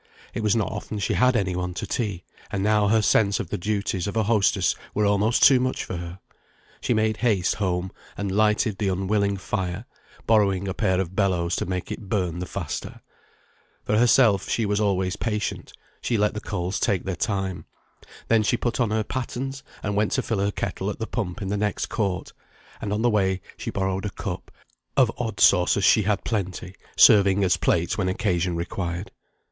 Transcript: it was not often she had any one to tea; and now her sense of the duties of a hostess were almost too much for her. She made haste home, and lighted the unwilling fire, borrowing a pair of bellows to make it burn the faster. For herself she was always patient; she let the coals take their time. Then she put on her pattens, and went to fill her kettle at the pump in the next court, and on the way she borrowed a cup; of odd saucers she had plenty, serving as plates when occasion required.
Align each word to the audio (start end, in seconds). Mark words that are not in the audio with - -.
it 0.33 0.41
was 0.41 0.55
not 0.55 0.71
often 0.71 0.97
she 0.97 1.13
had 1.13 1.35
any 1.35 1.55
one 1.55 1.75
to 1.75 1.85
tea; 1.85 2.23
and 2.51 2.63
now 2.63 2.87
her 2.87 3.03
sense 3.03 3.39
of 3.39 3.49
the 3.51 3.57
duties 3.59 4.07
of 4.07 4.17
a 4.17 4.23
hostess 4.23 4.73
were 4.95 5.05
almost 5.05 5.43
too 5.43 5.59
much 5.59 5.85
for 5.85 5.97
her. 5.97 6.17
She 6.81 6.91
made 6.91 7.17
haste 7.17 7.53
home, 7.53 7.91
and 8.17 8.31
lighted 8.31 8.79
the 8.79 8.87
unwilling 8.87 9.37
fire, 9.37 9.85
borrowing 10.25 10.67
a 10.67 10.73
pair 10.73 10.99
of 10.99 11.15
bellows 11.15 11.55
to 11.57 11.67
make 11.67 11.91
it 11.91 12.09
burn 12.09 12.39
the 12.39 12.47
faster. 12.47 13.01
For 13.83 13.95
herself 13.95 14.49
she 14.49 14.65
was 14.65 14.79
always 14.81 15.17
patient; 15.17 15.71
she 16.01 16.17
let 16.17 16.33
the 16.33 16.41
coals 16.41 16.79
take 16.79 17.03
their 17.03 17.15
time. 17.15 17.65
Then 18.27 18.41
she 18.41 18.57
put 18.57 18.79
on 18.79 18.89
her 18.89 19.03
pattens, 19.03 19.61
and 19.83 19.95
went 19.95 20.13
to 20.13 20.23
fill 20.23 20.39
her 20.39 20.49
kettle 20.49 20.89
at 20.89 20.97
the 20.97 21.05
pump 21.05 21.43
in 21.43 21.49
the 21.49 21.57
next 21.57 21.89
court, 21.89 22.33
and 22.81 22.91
on 22.91 23.03
the 23.03 23.09
way 23.11 23.39
she 23.55 23.69
borrowed 23.69 24.05
a 24.05 24.09
cup; 24.09 24.49
of 24.97 25.11
odd 25.19 25.39
saucers 25.39 25.83
she 25.83 26.01
had 26.01 26.23
plenty, 26.23 26.73
serving 26.97 27.43
as 27.43 27.55
plates 27.57 27.99
when 27.99 28.09
occasion 28.09 28.55
required. 28.55 29.11